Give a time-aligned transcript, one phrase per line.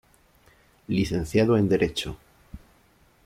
[0.87, 2.17] Licenciado en Derecho.